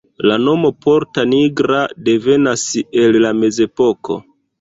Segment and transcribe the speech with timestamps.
[0.29, 2.63] La nomo "Porta Nigra" devenas
[3.03, 4.19] el la mezepoko.